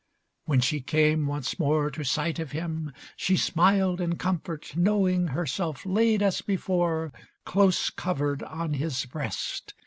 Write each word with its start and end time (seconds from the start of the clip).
When 0.45 0.61
she 0.61 0.81
came 0.81 1.27
once 1.27 1.59
more 1.59 1.91
To 1.91 2.03
sight 2.03 2.39
of 2.39 2.53
him, 2.53 2.91
she 3.15 3.37
smiled 3.37 4.01
in 4.01 4.15
comfort 4.17 4.75
knowing 4.75 5.27
Herself 5.27 5.85
laid 5.85 6.23
as 6.23 6.41
before 6.41 7.13
Close 7.45 7.91
covered 7.91 8.41
on 8.41 8.73
his 8.73 9.05
breast. 9.05 9.75